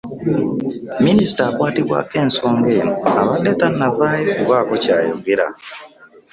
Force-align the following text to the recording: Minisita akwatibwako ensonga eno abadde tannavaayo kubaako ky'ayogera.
Minisita 1.05 1.41
akwatibwako 1.49 2.13
ensonga 2.23 2.69
eno 2.79 2.93
abadde 3.19 3.51
tannavaayo 3.59 4.29
kubaako 4.39 4.73
ky'ayogera. 4.83 5.45